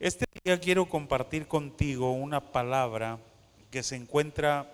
[0.00, 3.18] Este día quiero compartir contigo una palabra
[3.70, 4.66] que se encuentra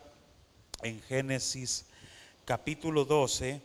[0.85, 1.87] en Génesis
[2.45, 3.61] capítulo 12,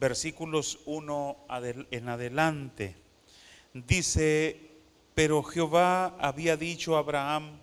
[0.00, 1.36] versículos 1
[1.90, 2.96] en adelante.
[3.74, 4.58] Dice,
[5.14, 7.58] pero Jehová había dicho a Abraham,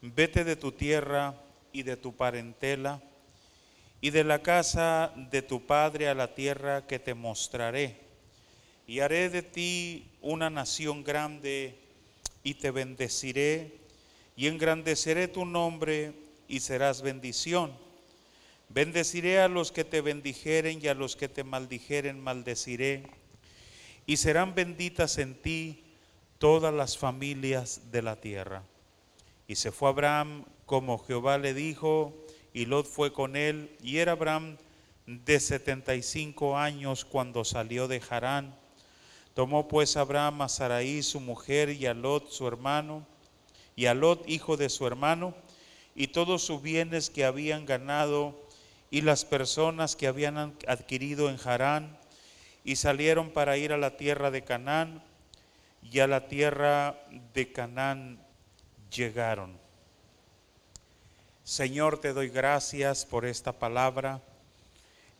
[0.00, 1.34] vete de tu tierra
[1.72, 3.02] y de tu parentela
[4.00, 7.98] y de la casa de tu padre a la tierra que te mostraré,
[8.86, 11.87] y haré de ti una nación grande
[12.48, 13.78] y te bendeciré
[14.34, 16.14] y engrandeceré tu nombre
[16.48, 17.76] y serás bendición.
[18.70, 23.02] Bendeciré a los que te bendijeren y a los que te maldijeren maldeciré.
[24.06, 25.84] Y serán benditas en ti
[26.38, 28.62] todas las familias de la tierra.
[29.46, 32.16] Y se fue Abraham como Jehová le dijo,
[32.54, 34.56] y Lot fue con él, y era Abraham
[35.04, 38.56] de setenta y cinco años cuando salió de Harán
[39.38, 43.06] Tomó pues Abraham a Sarai su mujer y a Lot su hermano,
[43.76, 45.32] y a Lot hijo de su hermano,
[45.94, 48.34] y todos sus bienes que habían ganado,
[48.90, 51.96] y las personas que habían adquirido en Harán,
[52.64, 55.04] y salieron para ir a la tierra de Canaán,
[55.84, 57.00] y a la tierra
[57.32, 58.18] de Canaán
[58.90, 59.56] llegaron.
[61.44, 64.20] Señor, te doy gracias por esta palabra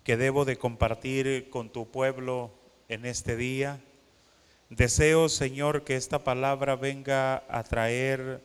[0.02, 2.50] que debo de compartir con tu pueblo
[2.88, 3.80] en este día.
[4.70, 8.42] Deseo, Señor, que esta palabra venga a traer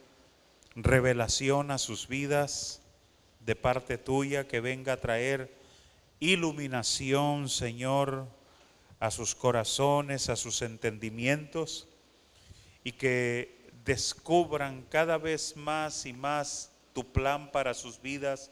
[0.74, 2.82] revelación a sus vidas
[3.42, 5.54] de parte tuya, que venga a traer
[6.22, 8.26] iluminación, Señor,
[9.02, 11.90] a sus corazones, a sus entendimientos,
[12.86, 18.50] y que descubran cada vez más y más tu plan para sus vidas,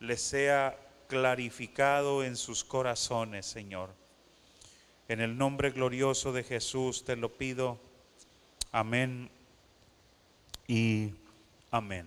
[0.00, 0.78] les sea
[1.08, 3.99] clarificado en sus corazones, Señor.
[5.10, 7.80] En el nombre glorioso de Jesús te lo pido.
[8.70, 9.28] Amén
[10.68, 11.10] y
[11.72, 12.06] amén.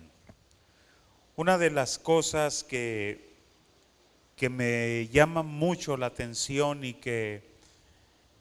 [1.36, 3.28] Una de las cosas que,
[4.36, 7.42] que me llama mucho la atención y que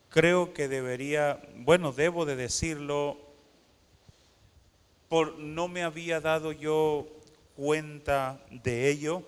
[0.07, 3.17] creo que debería, bueno, debo de decirlo,
[5.09, 7.05] por, no me había dado yo
[7.57, 9.23] cuenta de ello.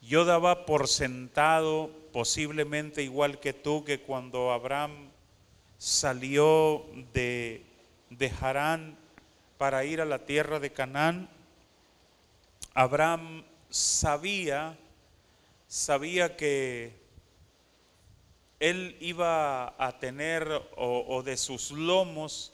[0.00, 5.10] Yo daba por sentado posiblemente igual que tú, que cuando Abraham
[5.78, 7.64] salió de,
[8.10, 8.96] de Harán
[9.58, 11.28] para ir a la tierra de Canaán,
[12.74, 14.78] Abraham sabía,
[15.68, 16.92] sabía que
[18.58, 22.52] él iba a tener, o, de sus lomos,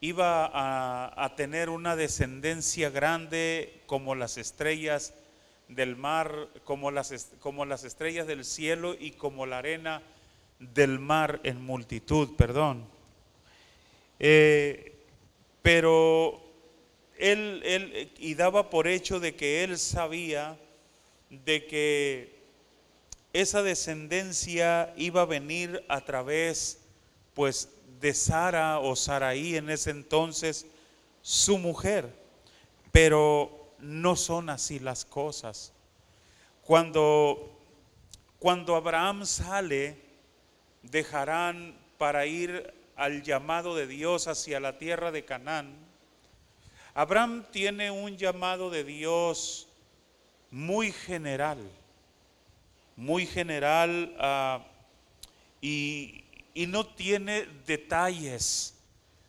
[0.00, 5.12] iba a, a, tener una descendencia grande como las estrellas
[5.70, 10.02] del mar, como las, como las estrellas del cielo y como la arena
[10.58, 12.84] del mar en multitud, perdón.
[14.18, 14.96] Eh,
[15.62, 16.42] pero
[17.16, 20.58] él, él, y daba por hecho de que él sabía
[21.30, 22.40] de que
[23.32, 26.80] esa descendencia iba a venir a través,
[27.34, 27.68] pues,
[28.00, 30.66] de Sara o Saraí en ese entonces,
[31.22, 32.08] su mujer.
[32.90, 35.72] Pero no son así las cosas.
[36.62, 37.58] Cuando,
[38.38, 39.96] cuando Abraham sale
[40.82, 45.74] de Harán para ir al llamado de Dios hacia la tierra de Canaán,
[46.94, 49.68] Abraham tiene un llamado de Dios
[50.50, 51.58] muy general,
[52.96, 54.66] muy general ah,
[55.60, 58.74] y, y no tiene detalles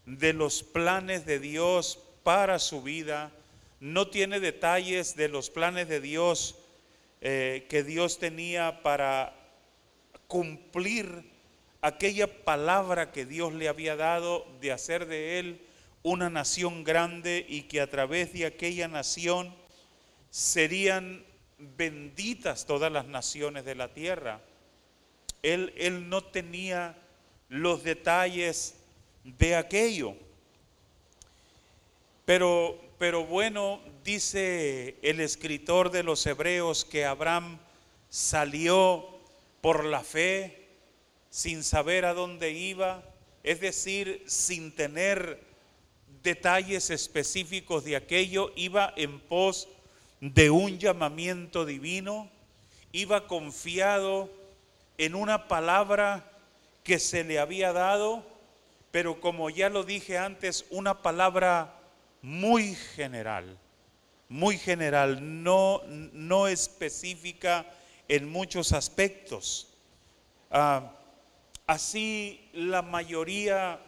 [0.05, 3.31] de los planes de Dios para su vida
[3.81, 6.55] no tiene detalles de los planes de Dios
[7.19, 9.35] eh, que Dios tenía para
[10.27, 11.31] cumplir
[11.81, 15.61] aquella palabra que Dios le había dado de hacer de él
[16.03, 19.53] una nación grande y que a través de aquella nación
[20.29, 21.25] serían
[21.57, 24.41] benditas todas las naciones de la tierra.
[25.41, 26.95] Él, él no tenía
[27.49, 28.75] los detalles
[29.23, 30.13] de aquello.
[32.25, 37.57] Pero pero bueno, dice el escritor de los Hebreos que Abraham
[38.11, 39.09] salió
[39.59, 40.67] por la fe
[41.31, 43.03] sin saber a dónde iba,
[43.41, 45.41] es decir, sin tener
[46.21, 49.67] detalles específicos de aquello, iba en pos
[50.19, 52.29] de un llamamiento divino,
[52.91, 54.29] iba confiado
[54.99, 56.31] en una palabra
[56.83, 58.23] que se le había dado,
[58.91, 61.80] pero como ya lo dije antes, una palabra
[62.21, 63.57] muy general,
[64.29, 67.65] muy general, no, no específica
[68.07, 69.67] en muchos aspectos.
[70.49, 70.91] Ah,
[71.65, 73.79] así la mayoría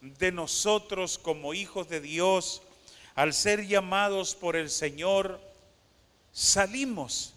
[0.00, 2.62] de nosotros como hijos de Dios,
[3.14, 5.40] al ser llamados por el Señor,
[6.32, 7.34] salimos,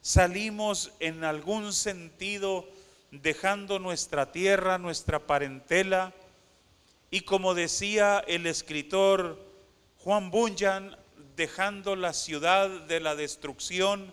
[0.00, 2.68] salimos en algún sentido
[3.10, 6.12] dejando nuestra tierra, nuestra parentela,
[7.10, 9.47] y como decía el escritor
[10.08, 10.96] Juan Bunyan,
[11.36, 14.10] dejando la ciudad de la destrucción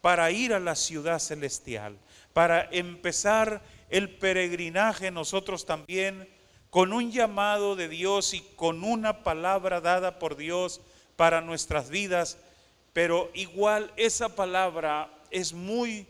[0.00, 1.98] para ir a la ciudad celestial,
[2.32, 3.60] para empezar
[3.90, 6.28] el peregrinaje nosotros también
[6.70, 10.80] con un llamado de Dios y con una palabra dada por Dios
[11.16, 12.38] para nuestras vidas,
[12.92, 16.06] pero igual esa palabra es muy,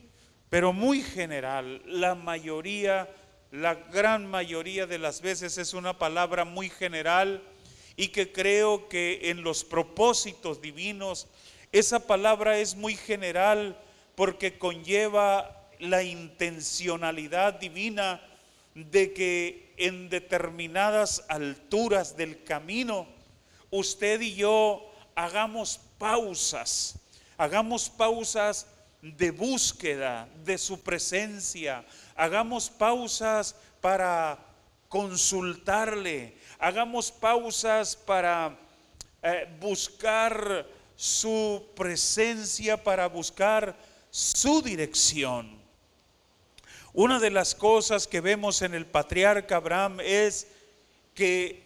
[0.51, 1.81] pero muy general.
[1.87, 3.09] La mayoría,
[3.51, 7.43] la gran mayoría de las veces es una palabra muy general
[7.97, 11.29] y que creo que en los propósitos divinos
[11.73, 13.79] esa palabra es muy general
[14.15, 18.21] porque conlleva la intencionalidad divina
[18.75, 23.07] de que en determinadas alturas del camino
[23.71, 26.99] usted y yo hagamos pausas,
[27.37, 28.67] hagamos pausas
[29.03, 31.85] de búsqueda de su presencia,
[32.17, 34.39] hagamos pausas para
[34.89, 38.57] consultarle, hagamos pausas para
[39.23, 40.67] eh, buscar
[40.97, 43.77] su presencia, para buscar
[44.11, 45.59] su dirección.
[46.95, 50.47] Una de las cosas que vemos en el patriarca Abraham es
[51.13, 51.63] que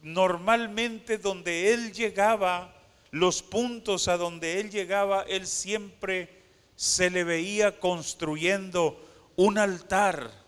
[0.00, 2.72] normalmente donde él llegaba,
[3.10, 6.44] los puntos a donde él llegaba, él siempre
[6.76, 9.04] se le veía construyendo
[9.34, 10.45] un altar.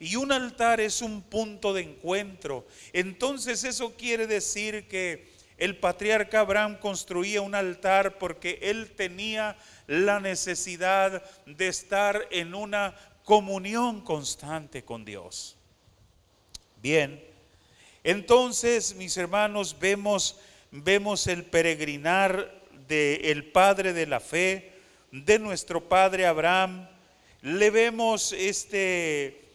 [0.00, 2.66] Y un altar es un punto de encuentro.
[2.92, 5.28] Entonces eso quiere decir que
[5.58, 9.56] el patriarca Abraham construía un altar porque él tenía
[9.88, 15.56] la necesidad de estar en una comunión constante con Dios.
[16.80, 17.22] Bien,
[18.04, 20.38] entonces mis hermanos vemos,
[20.70, 22.54] vemos el peregrinar
[22.86, 24.72] del Padre de la fe,
[25.10, 26.88] de nuestro Padre Abraham,
[27.42, 29.47] le vemos este,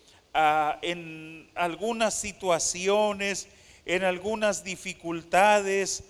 [0.81, 3.47] en algunas situaciones,
[3.85, 6.03] en algunas dificultades,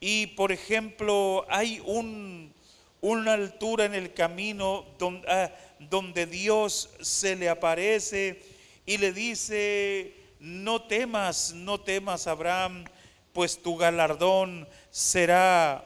[0.00, 2.52] y por ejemplo hay un,
[3.00, 8.42] una altura en el camino donde, ah, donde Dios se le aparece
[8.84, 12.84] y le dice, no temas, no temas Abraham,
[13.32, 15.84] pues tu galardón será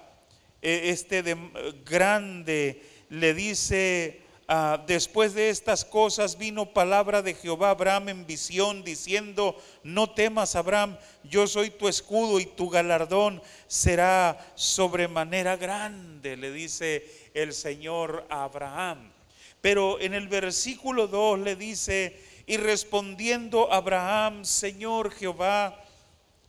[0.62, 1.36] eh, este de,
[1.84, 2.82] grande.
[3.08, 4.19] Le dice,
[4.50, 10.10] ah, después de estas cosas vino palabra de Jehová a Abraham en visión diciendo, no
[10.10, 17.54] temas Abraham, yo soy tu escudo y tu galardón será sobremanera grande, le dice el
[17.54, 19.12] Señor a Abraham.
[19.60, 25.84] Pero en el versículo 2 le dice, y respondiendo Abraham, Señor Jehová,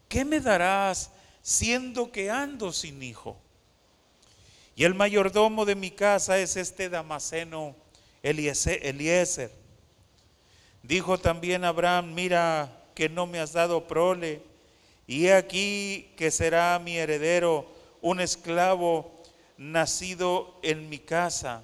[0.09, 1.12] ¿qué me darás
[1.42, 3.38] siendo que ando sin hijo?
[4.75, 7.75] Y el mayordomo de mi casa es este Damaseno
[8.24, 9.52] Eliezer.
[10.84, 14.42] Dijo también Abraham, mira que no me has dado prole,
[15.08, 17.68] y he aquí que será mi heredero
[18.02, 19.22] un esclavo
[19.58, 21.64] nacido en mi casa.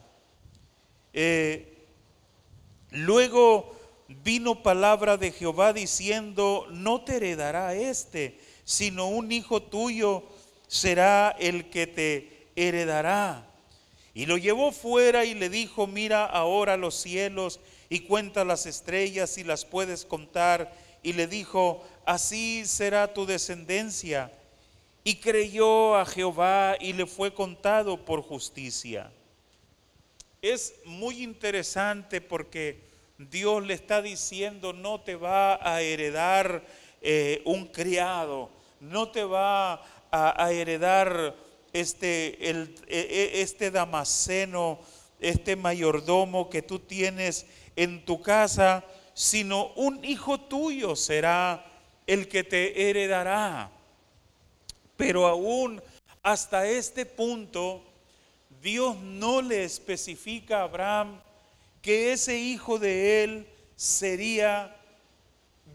[1.13, 1.77] Eh,
[2.92, 3.75] luego
[4.07, 10.23] vino palabra de Jehová diciendo, no te heredará este, sino un hijo tuyo
[10.68, 13.46] será el que te heredará.
[14.18, 19.38] Y lo llevó fuera y le dijo, mira ahora los cielos y cuenta las estrellas
[19.38, 20.74] y las puedes contar.
[21.04, 24.31] Y le dijo, así será tu descendencia
[25.04, 29.12] y creyó a Jehová y le fue contado por justicia.
[30.42, 32.80] Es muy interesante porque
[33.19, 36.66] Dios le está diciendo, no te va a heredar
[37.04, 41.36] eh, un criado, no te va a, heredar
[41.74, 44.80] este, el, e, e, este damaseno,
[45.19, 47.45] este mayordomo que tú tienes
[47.76, 48.83] en tu casa,
[49.14, 51.66] sino un hijo tuyo será
[52.06, 53.71] el que te heredará.
[54.95, 55.81] Pero aún
[56.24, 57.83] hasta este punto,
[58.62, 61.21] Dios no le especifica a Abraham
[61.81, 64.76] que ese hijo de él sería,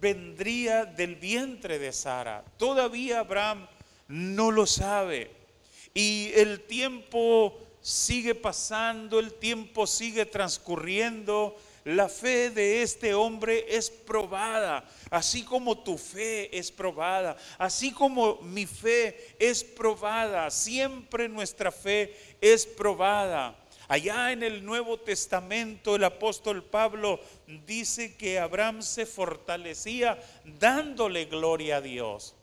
[0.00, 2.44] vendría del vientre de Sara.
[2.58, 3.66] Todavía Abraham
[4.08, 5.30] no lo sabe.
[5.94, 13.90] Y el tiempo sigue pasando, el tiempo sigue transcurriendo la fe de este hombre es
[13.90, 21.72] probada, así como tu fe es probada, así como mi fe es probada, siempre nuestra
[21.72, 23.58] fe es probada.
[23.88, 27.20] Allá en el Nuevo Testamento el apóstol Pablo
[27.66, 30.22] dice que Abraham se fortalecía
[30.60, 32.36] dándole gloria a Dios.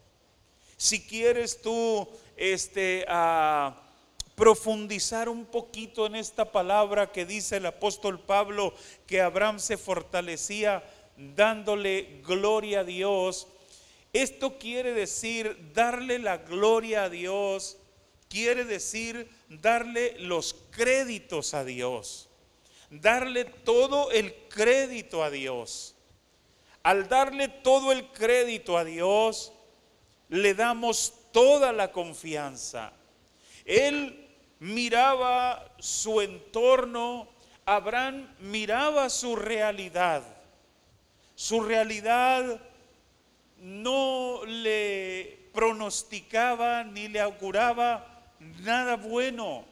[0.75, 2.07] Si quieres tú
[2.39, 3.75] este, a
[4.33, 8.73] profundizar un poquito en esta palabra que dice el apóstol Pablo,
[9.05, 10.81] que Abraham se fortalecía
[11.17, 13.47] dándole gloria a Dios,
[14.13, 17.77] esto quiere decir darle la gloria a Dios,
[18.29, 22.29] quiere decir darle los créditos a Dios,
[22.89, 25.95] darle todo el crédito a Dios.
[26.81, 29.51] Al darle todo el crédito a Dios,
[30.29, 32.91] le damos toda la confianza.
[33.63, 34.27] Él
[34.59, 37.29] miraba su entorno,
[37.65, 40.21] Abraham miraba su realidad.
[41.35, 42.59] Su realidad
[43.55, 48.05] no le pronosticaba ni le auguraba
[48.59, 49.63] nada bueno.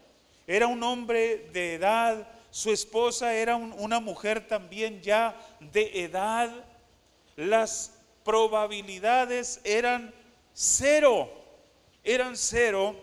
[0.48, 6.50] Era un hombre de edad, su esposa era una mujer también ya de edad.
[7.36, 7.92] Las
[8.24, 10.14] probabilidades eran
[10.54, 11.37] cero,
[12.08, 12.96] eran cero,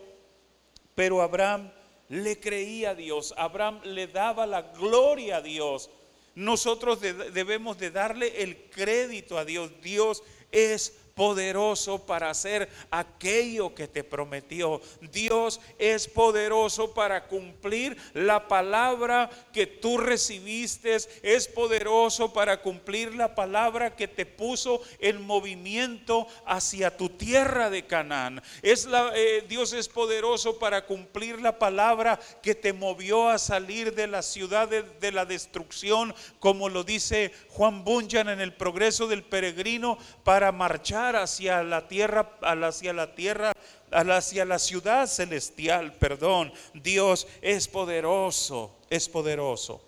[0.95, 1.71] pero Abraham
[2.09, 5.91] le creía a Dios, Abraham le daba la gloria a Dios.
[6.35, 9.71] Nosotros debemos de darle el crédito a Dios.
[9.83, 14.81] Dios es poderoso para hacer aquello que te prometió.
[15.13, 20.97] Dios es poderoso para cumplir la palabra que tú recibiste.
[21.23, 27.87] Es poderoso para cumplir la palabra que te puso en movimiento hacia tu tierra de
[27.87, 28.43] Canaán.
[28.63, 33.95] Es la, eh, Dios es poderoso para cumplir la palabra que te movió a salir
[33.95, 39.07] de la ciudad de, de la destrucción, como lo dice Juan Bunyan en el progreso
[39.07, 43.53] del peregrino, para marchar hacia la tierra, hacia la tierra,
[43.91, 46.53] hacia la ciudad celestial, perdón.
[46.73, 49.83] Dios es poderoso, es poderoso.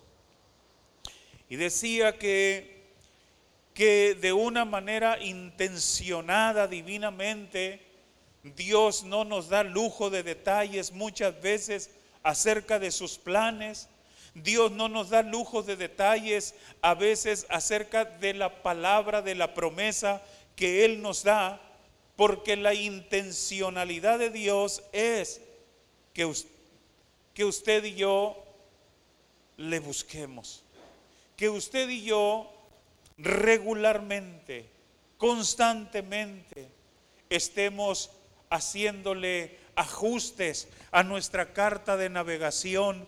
[1.48, 2.84] Y decía que,
[3.74, 7.80] que de una manera intencionada divinamente,
[8.42, 11.90] Dios no nos da lujo de detalles muchas veces
[12.22, 13.88] acerca de sus planes.
[14.34, 19.54] Dios no nos da lujo de detalles a veces acerca de la palabra, de la
[19.54, 20.22] promesa
[20.56, 21.60] que Él nos da,
[22.16, 25.42] porque la intencionalidad de Dios es
[26.14, 28.42] que, usted y yo
[29.58, 30.64] le busquemos,
[31.36, 32.50] que usted y yo
[33.18, 34.66] regularmente,
[35.18, 36.68] constantemente,
[37.28, 38.10] estemos
[38.48, 43.06] haciéndole ajustes a nuestra carta de navegación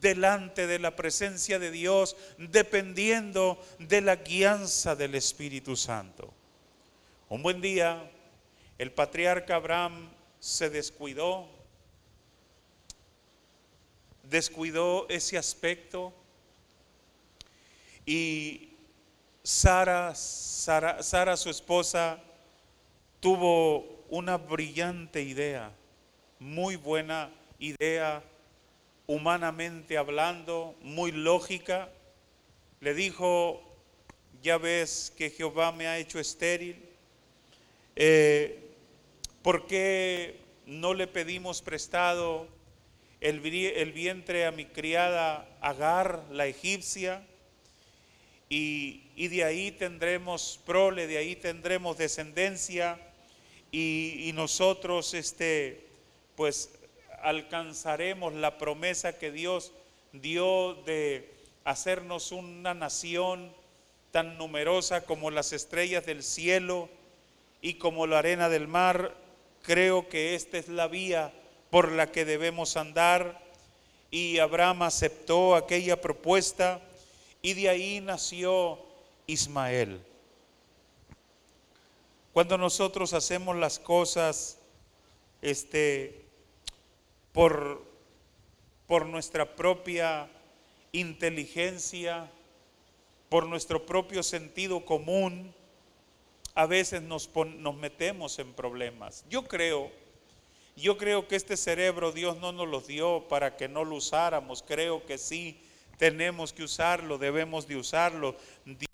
[0.00, 6.27] delante de la presencia de Dios, dependiendo de la guianza del Espíritu Santo.
[7.30, 8.10] Un buen día,
[8.78, 10.08] el patriarca Abraham
[10.40, 11.46] se descuidó,
[14.22, 16.14] descuidó ese aspecto
[18.06, 18.70] y
[19.42, 22.18] Sara, Sara, Sara su esposa,
[23.20, 25.70] tuvo una brillante idea,
[26.38, 28.22] muy buena idea,
[29.06, 31.90] humanamente hablando, muy lógica.
[32.80, 33.60] Le dijo,
[34.40, 36.87] ya ves que Jehová me ha hecho estéril
[38.00, 38.60] eh,
[39.42, 42.46] ¿Por qué no le pedimos prestado
[43.20, 47.26] el, vientre a mi criada Agar, la egipcia?
[48.48, 53.00] Y, de ahí tendremos prole, de ahí tendremos descendencia
[53.72, 55.84] y, nosotros este,
[56.36, 56.78] pues
[57.20, 59.72] alcanzaremos la promesa que Dios
[60.12, 63.52] dio de hacernos una nación
[64.12, 66.88] tan numerosa como las estrellas del cielo
[67.60, 69.14] y como la arena del mar,
[69.62, 71.32] creo que esta es la vía
[71.70, 73.40] por la que debemos andar.
[74.10, 76.80] Y Abraham aceptó aquella propuesta
[77.42, 78.78] y de ahí nació
[79.26, 80.00] Ismael.
[82.32, 84.58] Cuando nosotros hacemos las cosas
[85.42, 86.24] este,
[87.32, 87.84] por,
[88.86, 90.30] por nuestra propia
[90.92, 92.30] inteligencia,
[93.28, 95.54] por nuestro propio sentido común,
[96.58, 97.30] a veces nos,
[97.76, 99.24] metemos en problemas.
[99.30, 99.92] Yo creo,
[100.74, 104.64] yo creo que este cerebro Dios no nos lo dio para que no lo usáramos.
[104.66, 105.60] Creo que sí,
[105.98, 108.34] tenemos que usarlo, debemos de usarlo.
[108.64, 108.90] Dios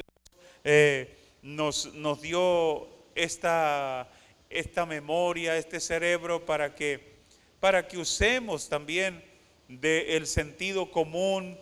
[0.62, 4.10] eh, nos, nos, dio esta,
[4.50, 7.14] esta memoria, este cerebro para que,
[7.60, 9.24] para que usemos también
[9.68, 11.58] del sentido común.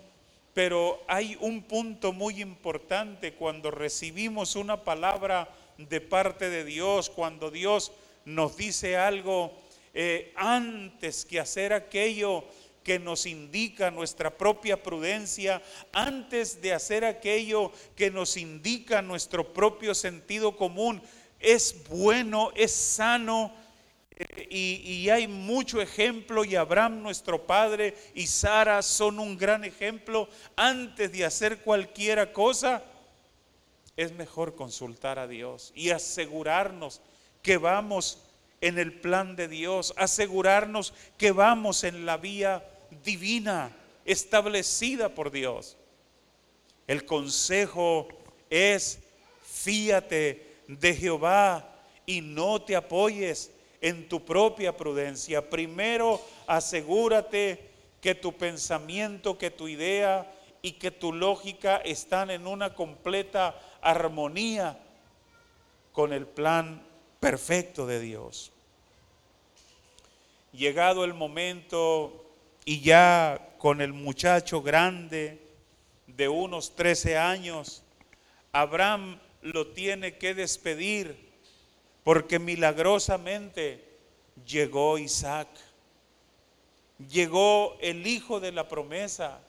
[0.52, 5.48] Pero hay un punto muy importante cuando recibimos una palabra
[5.88, 7.92] de parte de Dios, cuando Dios
[8.24, 9.52] nos dice algo,
[9.94, 12.44] eh, antes que hacer aquello
[12.82, 15.62] que nos indica nuestra propia prudencia,
[15.92, 21.00] antes de hacer aquello que nos indica nuestro propio sentido común,
[21.38, 23.52] es bueno, es sano.
[24.16, 30.28] Eh, y, hay mucho ejemplo y Abraham nuestro padre y Sara son un gran ejemplo.
[30.56, 32.82] Antes de hacer cualquiera cosa,
[33.96, 37.00] es mejor consultar a Dios y asegurarnos
[37.42, 38.18] que vamos
[38.60, 42.64] en el plan de Dios, asegurarnos que vamos en la vía
[43.04, 45.76] divina establecida por Dios.
[46.86, 48.08] El consejo
[48.50, 49.00] es,
[49.42, 51.68] fíate de Jehová
[52.06, 55.48] y no te apoyes en tu propia prudencia.
[55.48, 57.70] Primero asegúrate
[58.00, 60.32] que tu pensamiento, que tu idea
[60.62, 64.78] y que tu lógica están en una completa armonía
[65.92, 66.82] con el plan
[67.20, 68.52] perfecto de Dios.
[70.52, 72.24] Llegado el momento
[72.64, 75.40] y ya con el muchacho grande
[76.06, 77.82] de unos 13 años,
[78.52, 81.30] Abraham lo tiene que despedir
[82.04, 83.84] porque milagrosamente
[84.46, 85.48] llegó Isaac,
[87.08, 89.40] llegó el hijo de la promesa.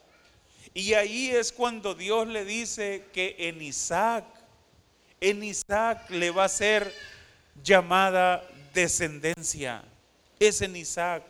[0.74, 4.24] Y ahí es cuando Dios le dice que en Isaac,
[5.20, 6.92] en Isaac le va a ser
[7.62, 9.84] llamada descendencia.
[10.38, 11.22] Es en Isaac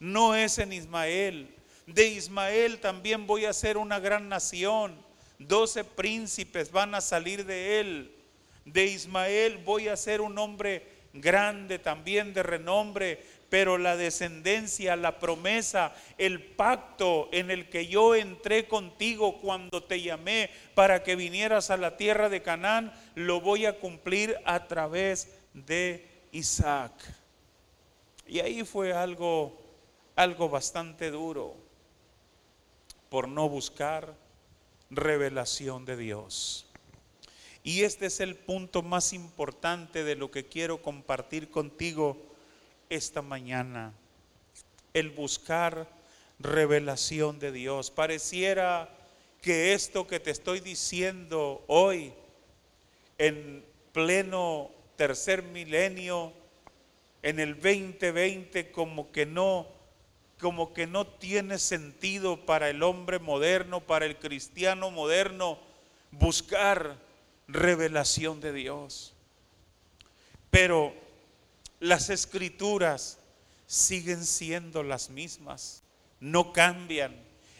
[0.00, 1.48] no es en Ismael.
[1.86, 4.94] De Ismael también voy a ser una gran nación.
[5.38, 8.12] Doce príncipes van a salir de él.
[8.64, 15.18] De Ismael voy a ser un hombre grande también de renombre, pero la descendencia, la
[15.18, 21.70] promesa, el pacto en el que yo entré contigo cuando te llamé para que vinieras
[21.70, 26.92] a la tierra de Canaán, lo voy a cumplir a través de Isaac.
[28.26, 29.68] Y ahí fue algo
[30.18, 31.54] algo bastante duro
[33.08, 34.16] por no buscar
[34.90, 36.66] revelación de Dios.
[37.62, 42.16] Y este es el punto más importante de lo que quiero compartir contigo
[42.90, 43.92] esta mañana.
[44.94, 45.88] El buscar
[46.38, 47.90] revelación de Dios.
[47.90, 48.88] Pareciera
[49.42, 52.12] que esto que te estoy diciendo hoy,
[53.18, 56.32] en pleno tercer milenio,
[57.22, 59.78] en el 2020, como que no
[60.40, 65.58] como que no tiene sentido para el hombre moderno, para el cristiano moderno,
[66.12, 66.96] buscar
[67.48, 69.14] revelación de Dios.
[70.50, 70.94] Pero
[71.80, 73.18] las escrituras
[73.66, 75.82] siguen siendo las mismas,
[76.20, 77.16] no cambian.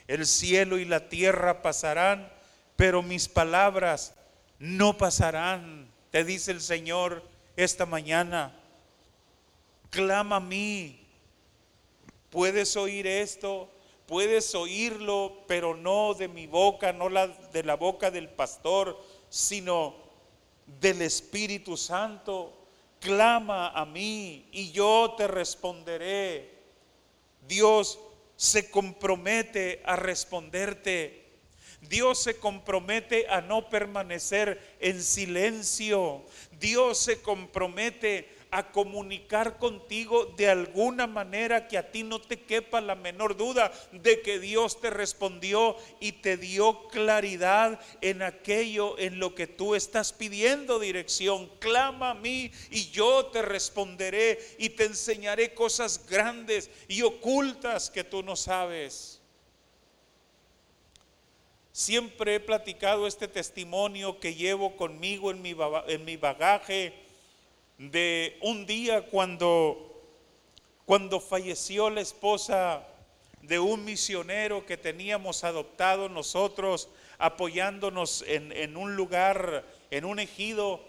[0.07, 2.33] El cielo y la tierra pasarán,
[2.77, 4.15] pero mis palabras
[4.59, 5.89] no pasarán.
[6.11, 7.23] Te dice el Señor
[7.57, 8.55] esta mañana,
[9.91, 11.09] clama a mí
[12.31, 13.71] Puedes oír esto,
[14.07, 19.97] puedes oírlo, pero no de mi boca, no la, de la boca del pastor, sino
[20.67, 22.58] del Espíritu Santo.
[23.01, 26.59] Clama a mí y yo te responderé.
[27.47, 27.99] Dios
[28.37, 31.27] se compromete a responderte.
[31.81, 36.25] Dios se compromete a no permanecer en silencio.
[36.59, 42.81] Dios se compromete a comunicar contigo de alguna manera que a ti no te quepa
[42.81, 49.19] la menor duda de que Dios te respondió y te dio claridad en aquello en
[49.19, 51.51] lo que tú estás pidiendo dirección.
[51.59, 58.05] Clama a mí y yo te responderé y te enseñaré cosas grandes y ocultas que
[58.05, 59.21] tú no sabes.
[61.73, 65.55] Siempre he platicado este testimonio que llevo conmigo en mi,
[65.87, 67.08] en mi bagaje
[67.79, 70.03] de un día cuando,
[70.85, 72.85] cuando falleció la esposa
[73.43, 76.89] de un misionero que teníamos adoptado nosotros,
[77.19, 80.81] apoyándonos en, un lugar, en un ejido.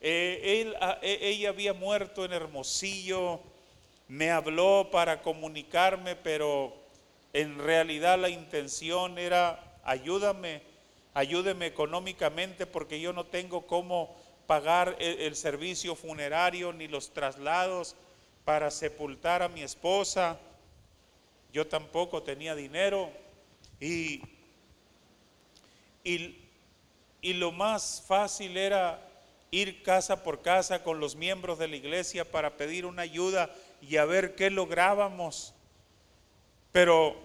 [0.00, 3.40] Eh, él, e, ella había muerto en Hermosillo,
[4.08, 6.74] me habló para comunicarme, pero
[7.32, 10.62] en realidad la intención era ayúdame,
[11.14, 14.14] ayúdeme económicamente porque yo no tengo cómo
[14.46, 17.96] pagar el, servicio funerario ni los traslados
[18.44, 20.38] para sepultar a mi esposa.
[21.52, 23.10] Yo tampoco tenía dinero
[23.80, 24.22] y,
[26.02, 26.38] y,
[27.22, 29.00] y, lo más fácil era
[29.50, 33.96] ir casa por casa con los miembros de la iglesia para pedir una ayuda y
[33.96, 35.54] a ver qué lográbamos.
[36.72, 37.16] Pero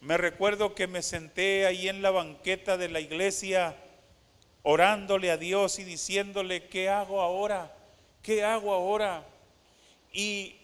[0.00, 3.76] me recuerdo que me senté ahí en la banqueta de la iglesia
[4.62, 7.74] orándole a Dios y diciéndole, ¿qué hago ahora?
[8.22, 9.24] ¿Qué hago ahora?
[10.12, 10.56] Y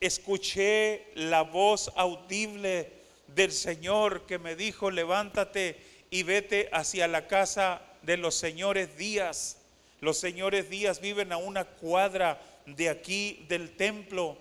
[0.00, 2.92] escuché la voz audible
[3.28, 5.76] del Señor que me dijo, levántate
[6.10, 9.58] y vete hacia la casa de los señores Díaz.
[10.00, 14.38] Los señores Díaz viven a una cuadra de aquí del templo.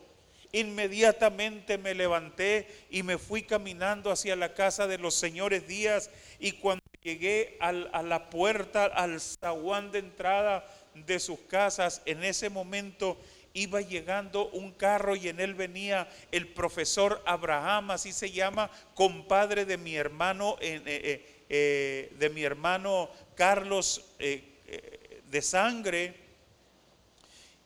[0.51, 6.53] Inmediatamente me levanté y me fui caminando hacia la casa de los señores Díaz y
[6.53, 13.17] cuando llegué a la puerta, al zaguán de entrada de sus casas, en ese momento
[13.53, 19.65] iba llegando un carro y en él venía el profesor Abraham, así se llama, compadre
[19.65, 26.15] de mi hermano, eh, eh, eh, de mi hermano Carlos de sangre,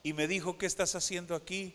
[0.02, 1.74] y me dijo, ¿qué estás haciendo aquí?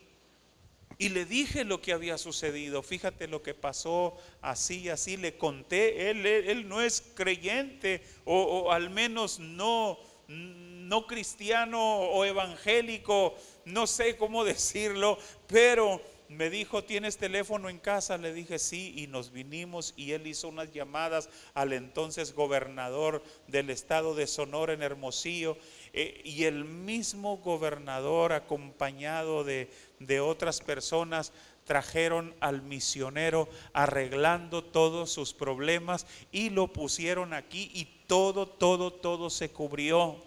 [1.01, 2.83] Y le dije lo que había sucedido.
[2.83, 5.15] Fíjate lo que pasó así, así.
[5.15, 6.09] Le conté.
[6.09, 13.33] Él, él, no es creyente o, al menos no, no cristiano o evangélico.
[13.63, 15.17] No sé cómo decirlo.
[15.47, 18.17] Pero me dijo, ¿tienes teléfono en casa?
[18.17, 23.69] Le dije, sí, y nos vinimos y él hizo unas llamadas al entonces gobernador del
[23.69, 25.57] estado de Sonora en Hermosillo.
[25.93, 31.31] Eh, y el mismo gobernador acompañado de, de otras personas
[31.65, 39.29] trajeron al misionero arreglando todos sus problemas y lo pusieron aquí y todo, todo, todo
[39.29, 40.17] se cubrió.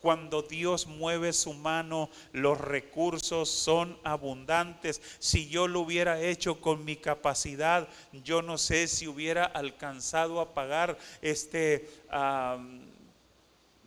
[0.00, 5.00] Cuando Dios mueve su mano, los recursos son abundantes.
[5.18, 10.54] Si yo lo hubiera hecho con mi capacidad, yo no sé si hubiera alcanzado a
[10.54, 11.88] pagar este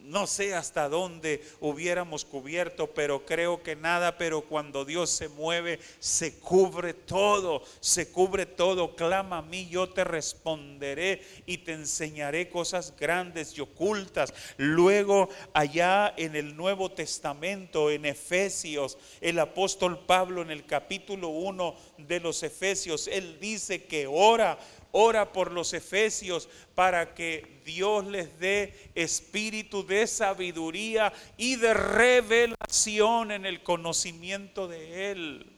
[0.03, 5.79] no sé hasta dónde hubiéramos cubierto, pero creo que nada, pero cuando Dios se mueve,
[5.99, 8.95] se cubre todo, se cubre todo.
[8.95, 14.33] Clama a mí, yo te responderé y te enseñaré cosas grandes y ocultas.
[14.57, 21.75] Luego, allá en el Nuevo Testamento, en Efesios, el apóstol Pablo en el capítulo 1
[21.99, 24.59] de los Efesios, él dice que ora
[24.93, 33.31] ora por los efesios para que Dios les dé espíritu de sabiduría y de revelación
[33.31, 35.51] en el conocimiento de Él.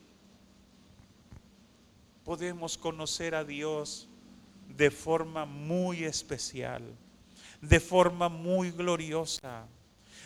[2.23, 4.07] Podemos conocer a Dios
[4.69, 6.81] de forma muy especial,
[7.61, 9.67] de forma muy gloriosa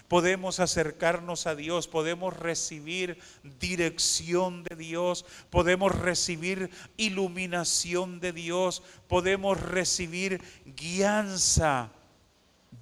[0.10, 3.20] podemos acercarnos a Dios, podemos recibir
[3.60, 11.92] dirección de Dios, podemos recibir iluminación de Dios, podemos recibir guianza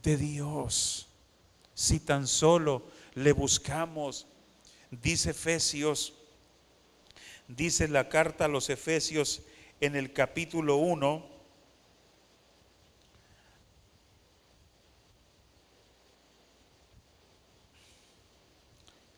[0.01, 1.09] de Dios.
[1.75, 4.25] Si tan solo le buscamos,
[4.89, 6.13] dice Efesios,
[7.49, 9.41] dice la carta a los Efesios
[9.81, 11.36] en el capítulo 1,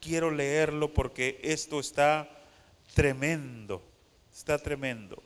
[0.09, 2.27] quiero leerlo porque esto está
[2.95, 3.79] tremendo,
[4.33, 5.21] está tremendo.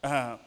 [0.00, 0.38] Ah,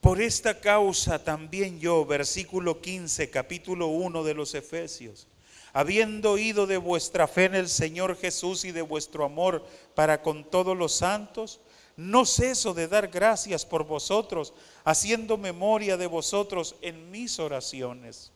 [0.00, 5.26] por esta causa también yo, versículo 15, capítulo 1 de los Efesios,
[5.72, 10.48] habiendo oído de vuestra fe en el Señor Jesús y de vuestro amor para con
[10.48, 11.58] todos los santos,
[11.96, 14.54] no ceso de dar gracias por vosotros,
[14.84, 18.30] haciendo memoria de vosotros en mis oraciones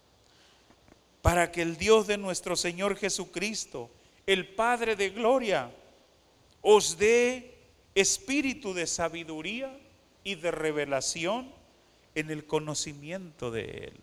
[1.23, 3.89] para que el Dios de nuestro Señor Jesucristo,
[4.27, 5.71] el Padre de Gloria,
[6.61, 7.55] os dé
[7.95, 9.79] espíritu de sabiduría
[10.25, 11.51] y de revelación
[12.15, 13.95] en el conocimiento de Él.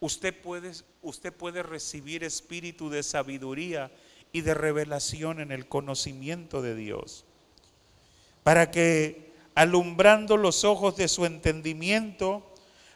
[0.00, 0.72] Usted puede,
[1.02, 3.90] usted puede recibir espíritu de sabiduría
[4.32, 7.24] y de revelación en el conocimiento de Dios,
[8.42, 12.53] para que alumbrando los ojos de su entendimiento,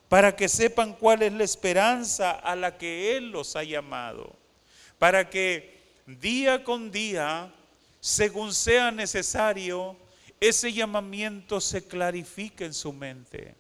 [0.09, 4.35] para que sepan cuál es la esperanza a la que Él los ha llamado,
[4.99, 7.53] para que día con día,
[8.01, 9.97] según sea necesario,
[10.41, 13.55] ese llamamiento se clarifique en su mente.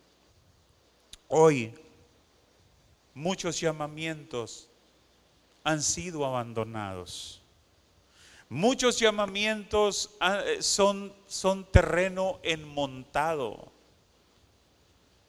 [1.27, 1.75] Hoy,
[3.13, 4.71] muchos llamamientos
[5.65, 7.43] han sido abandonados.
[8.49, 13.71] Muchos llamamientos ah, son, son terreno enmontado.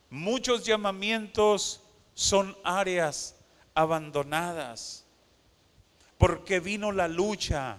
[0.10, 1.82] Muchos llamamientos
[2.14, 3.36] son áreas
[3.74, 5.06] abandonadas,
[6.18, 7.78] porque vino la lucha,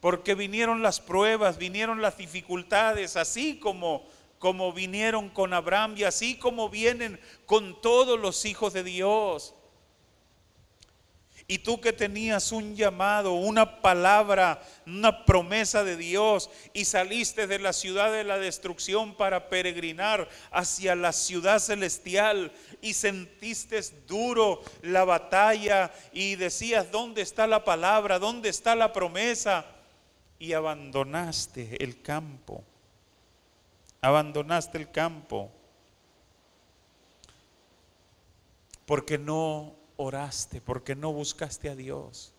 [0.00, 4.04] porque vinieron las pruebas, vinieron las dificultades, así como
[4.42, 9.54] como vinieron con Abraham y así como vienen con todos los hijos de Dios.
[11.48, 17.58] Y tú que tenías un llamado, una palabra, una promesa de Dios y saliste de
[17.58, 25.04] la ciudad de la destrucción para peregrinar hacia la ciudad celestial y sentiste duro la
[25.04, 28.18] batalla y decías, ¿dónde está la palabra?
[28.18, 29.66] ¿Dónde está la promesa?
[30.38, 32.64] Y abandonaste el campo.
[34.00, 35.50] abandonaste el campo,
[38.84, 42.32] porque no oraste, porque no buscaste a Dios.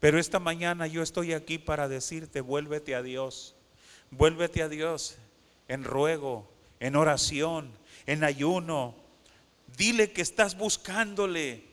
[0.00, 3.54] Pero esta mañana yo estoy aquí para decirte, vuélvete a Dios,
[4.10, 5.18] vuélvete a Dios
[5.68, 7.70] en ruego, en oración,
[8.06, 8.94] en ayuno.
[9.76, 11.64] Dile que estás buscándole,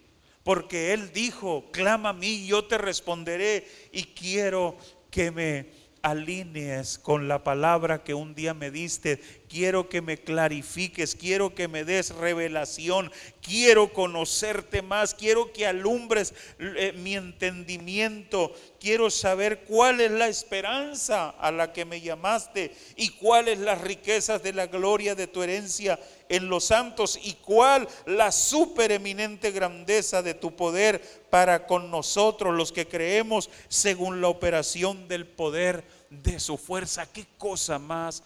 [0.44, 4.78] porque Él dijo, clama a mí, yo te responderé y quiero
[5.10, 9.20] que me alinees con la palabra que un día me diste.
[9.50, 16.34] Quiero que me clarifiques, quiero que me des revelación, quiero conocerte más, quiero que alumbres
[16.60, 23.10] eh, mi entendimiento, quiero saber cuál es la esperanza a la que me llamaste y
[23.10, 28.32] cuáles las riquezas de la gloria de tu herencia en los santos y cuál la
[28.32, 35.26] supereminente grandeza de tu poder para con nosotros los que creemos según la operación del
[35.26, 37.12] poder de su fuerza.
[37.12, 38.24] Qué cosa más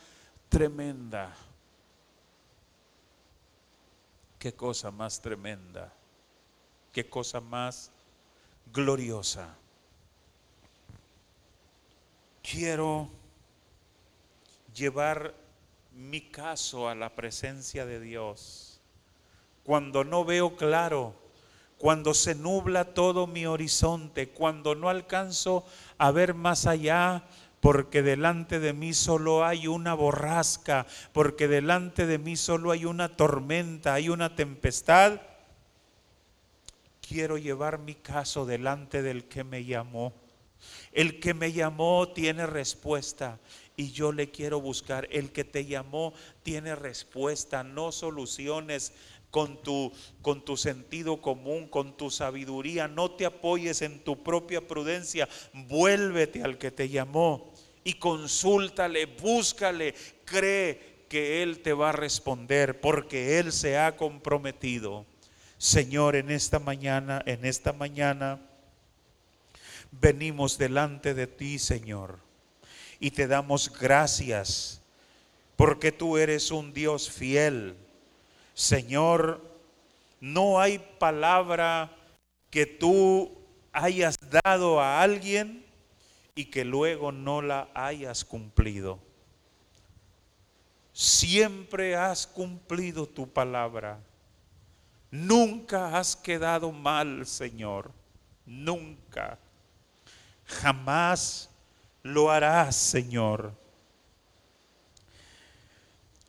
[0.49, 1.35] tremenda.
[4.39, 5.93] Qué cosa más tremenda.
[6.91, 7.91] Qué cosa más
[8.73, 9.55] gloriosa.
[12.41, 13.07] Quiero
[14.73, 15.33] llevar
[15.91, 18.79] mi caso a la presencia de Dios.
[19.63, 21.13] Cuando no veo claro,
[21.77, 25.65] cuando se nubla todo mi horizonte, cuando no alcanzo
[25.97, 27.23] a ver más allá,
[27.59, 33.15] porque delante de mí solo hay una borrasca, porque delante de mí solo hay una
[33.15, 35.21] tormenta, hay una tempestad.
[37.07, 40.13] Quiero llevar mi caso delante del que me llamó.
[40.91, 43.39] El que me llamó tiene respuesta
[43.81, 45.07] y yo le quiero buscar.
[45.09, 46.13] El que te llamó
[46.43, 48.93] tiene respuesta, no soluciones
[49.31, 49.91] con tu,
[50.21, 52.87] con tu sentido común, con tu sabiduría.
[52.87, 55.27] No te apoyes en tu propia prudencia.
[55.67, 57.51] Vuélvete al que te llamó
[57.83, 65.07] y consúltale, búscale, cree que Él te va a responder porque Él se ha comprometido.
[65.57, 68.39] Señor, en esta mañana, en esta mañana,
[69.89, 72.19] venimos delante de ti, Señor,
[73.01, 74.79] y te damos gracias
[75.57, 77.75] porque tú eres un Dios fiel.
[78.53, 79.41] Señor,
[80.19, 81.91] no hay palabra
[82.51, 83.37] que tú
[83.73, 85.65] hayas dado a alguien
[86.35, 88.99] y que luego no la hayas cumplido.
[90.93, 93.99] Siempre has cumplido tu palabra.
[95.09, 97.91] Nunca has quedado mal, Señor.
[98.45, 99.39] Nunca.
[100.45, 101.50] Jamás
[102.03, 103.53] lo harás, Señor.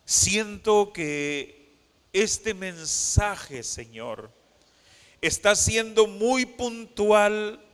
[0.04, 1.72] Siento que
[2.12, 4.30] este mensaje, Señor,
[5.20, 7.64] está siendo muy puntual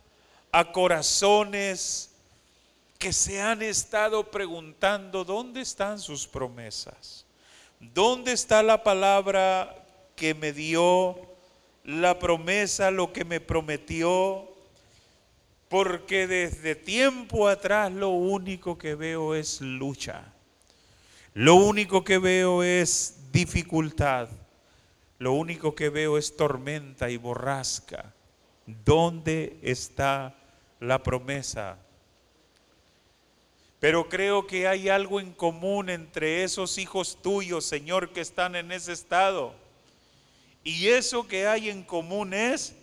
[0.51, 2.11] a corazones
[2.97, 7.25] que se han estado preguntando dónde están sus promesas,
[7.79, 9.85] dónde está la palabra
[10.15, 11.17] que me dio,
[11.83, 14.48] la promesa, lo que me prometió,
[15.69, 20.33] porque desde tiempo atrás lo único que veo es lucha,
[21.33, 24.29] lo único que veo es dificultad,
[25.19, 28.13] lo único que veo es tormenta y borrasca.
[28.65, 30.35] ¿Dónde está
[30.79, 31.77] la promesa?
[33.79, 38.71] Pero creo que hay algo en común entre esos hijos tuyos, Señor, que están en
[38.71, 39.53] ese estado.
[40.63, 42.75] Y eso que hay en común es,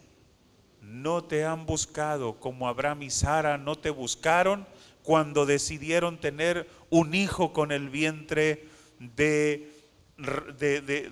[0.86, 4.66] no te han buscado como Abraham y Sara no te buscaron
[5.02, 8.68] cuando decidieron tener un hijo con el vientre
[8.98, 9.72] de,
[10.58, 11.10] de,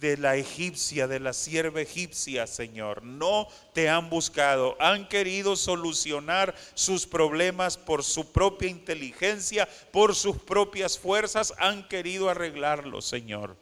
[0.00, 3.02] de la egipcia, de la sierva egipcia, Señor.
[3.04, 4.76] No te han buscado.
[4.80, 11.54] Han querido solucionar sus problemas por su propia inteligencia, por sus propias fuerzas.
[11.58, 13.56] Han querido arreglarlo, Señor.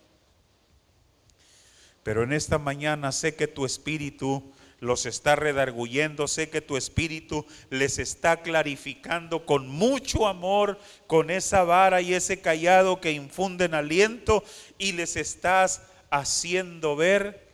[2.03, 7.47] Pero en esta mañana sé que tu espíritu los está redarguyendo, sé que tu espíritu
[7.71, 14.43] les está clarificando con mucho amor, con esa vara y ese callado que infunden aliento
[14.79, 17.47] y les estás haciendo ver,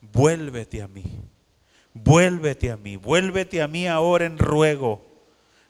[0.00, 1.04] vuélvete a mí,
[1.92, 5.04] vuélvete a mí, vuélvete a mí ahora en ruego,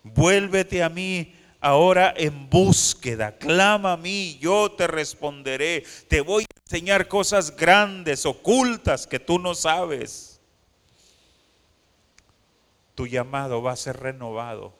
[0.04, 6.60] vuélvete a mí ahora en búsqueda, clama a mí, yo te responderé, te voy a
[6.66, 10.29] enseñar cosas grandes, ocultas que tú no sabes.
[13.00, 14.74] Tu llamado va a ser renovado.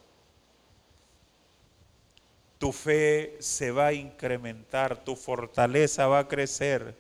[2.59, 6.95] Tu fe se va a incrementar, tu fortaleza va a crecer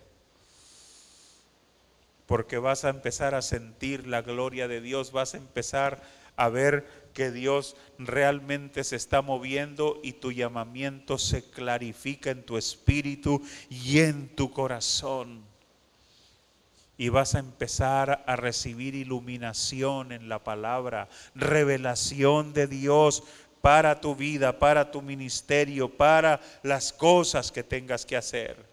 [2.25, 6.01] porque vas a empezar a sentir la gloria de Dios, vas a empezar
[6.37, 12.57] a ver que Dios realmente se está moviendo y tu llamamiento se clarifica en tu
[12.57, 15.50] espíritu y en tu corazón.
[17.01, 23.23] Y vas a empezar a recibir iluminación en la palabra, revelación de Dios
[23.63, 28.67] para tu vida, para tu ministerio, para las cosas que tengas que hacer.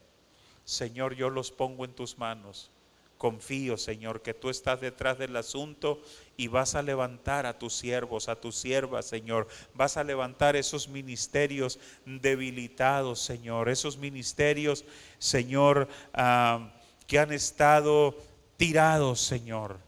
[0.66, 2.70] Señor, yo los pongo en tus manos.
[3.18, 6.02] Confío, Señor, que tú estás detrás del asunto
[6.36, 9.48] y vas a levantar a tus siervos, a tus siervas, Señor.
[9.74, 13.70] Vas a levantar esos ministerios debilitados, Señor.
[13.70, 14.84] Esos ministerios,
[15.18, 16.74] Señor, ah,
[17.08, 18.16] que han estado
[18.58, 19.80] tirados, Señor,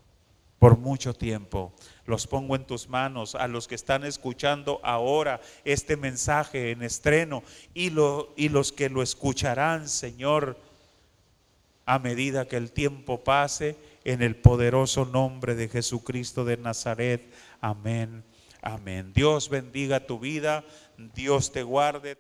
[0.58, 1.74] por mucho tiempo
[2.10, 7.44] los pongo en tus manos, a los que están escuchando ahora este mensaje en estreno
[7.76, 7.92] y,
[8.36, 10.58] y los que lo escucharán, Señor,
[11.86, 17.32] a medida que el tiempo pase, en el poderoso nombre de Jesucristo de Nazaret.
[17.62, 18.24] Amén.
[18.62, 19.14] Amén.
[19.14, 20.64] Dios bendiga tu vida,
[21.14, 22.16] Dios te guarde.